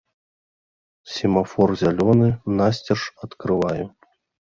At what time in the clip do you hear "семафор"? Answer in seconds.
1.17-1.69